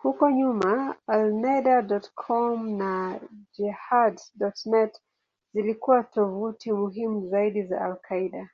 [0.00, 3.20] Huko nyuma, Alneda.com na
[3.54, 5.02] Jehad.net
[5.52, 8.50] zilikuwa tovuti muhimu zaidi za al-Qaeda.